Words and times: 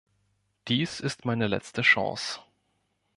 Dies 0.67 0.99
ist 0.99 1.25
meine 1.25 1.45
letzte 1.45 1.83
Chance. 1.83 2.39